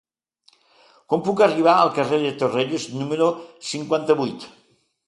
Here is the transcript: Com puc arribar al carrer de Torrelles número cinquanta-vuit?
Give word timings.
Com 1.13 1.21
puc 1.27 1.43
arribar 1.47 1.75
al 1.83 1.93
carrer 1.99 2.19
de 2.25 2.33
Torrelles 2.41 2.89
número 3.03 3.31
cinquanta-vuit? 3.75 4.53